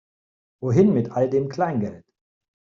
Wohin 0.61 0.95
mit 0.95 1.11
all 1.11 1.29
dem 1.29 1.47
Kleingeld? 1.47 2.11